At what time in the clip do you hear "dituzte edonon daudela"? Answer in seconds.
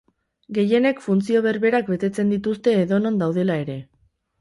2.37-3.63